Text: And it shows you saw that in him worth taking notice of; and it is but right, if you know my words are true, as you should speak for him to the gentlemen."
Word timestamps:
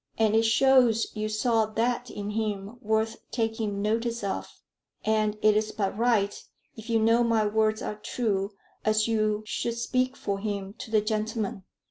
And 0.17 0.33
it 0.33 0.45
shows 0.45 1.05
you 1.15 1.29
saw 1.29 1.67
that 1.67 2.09
in 2.09 2.31
him 2.31 2.77
worth 2.81 3.17
taking 3.29 3.83
notice 3.83 4.23
of; 4.23 4.51
and 5.05 5.37
it 5.43 5.55
is 5.55 5.71
but 5.71 5.95
right, 5.95 6.43
if 6.75 6.89
you 6.89 6.99
know 6.99 7.23
my 7.23 7.45
words 7.45 7.83
are 7.83 7.97
true, 7.97 8.51
as 8.83 9.07
you 9.07 9.43
should 9.45 9.77
speak 9.77 10.15
for 10.17 10.39
him 10.39 10.73
to 10.79 10.89
the 10.89 11.01
gentlemen." 11.01 11.65